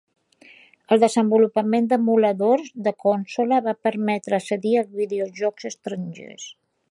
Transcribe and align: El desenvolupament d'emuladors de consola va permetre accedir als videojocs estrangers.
El 0.95 1.01
desenvolupament 1.01 1.89
d'emuladors 1.91 2.71
de 2.87 2.95
consola 3.05 3.61
va 3.67 3.77
permetre 3.89 4.37
accedir 4.39 4.75
als 4.81 4.93
videojocs 5.03 5.71
estrangers. 5.73 6.51